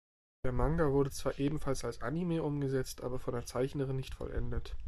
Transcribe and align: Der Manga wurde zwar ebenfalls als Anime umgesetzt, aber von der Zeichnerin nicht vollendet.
Der 0.43 0.51
Manga 0.51 0.89
wurde 0.91 1.11
zwar 1.11 1.37
ebenfalls 1.37 1.85
als 1.85 2.01
Anime 2.01 2.41
umgesetzt, 2.41 3.03
aber 3.03 3.19
von 3.19 3.35
der 3.35 3.45
Zeichnerin 3.45 3.97
nicht 3.97 4.15
vollendet. 4.15 4.75